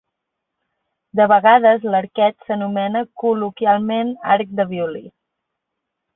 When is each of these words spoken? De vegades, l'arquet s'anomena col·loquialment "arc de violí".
De 1.19 1.27
vegades, 1.31 1.85
l'arquet 1.95 2.47
s'anomena 2.47 3.03
col·loquialment 3.25 4.11
"arc 4.39 4.57
de 4.63 4.69
violí". 4.75 5.05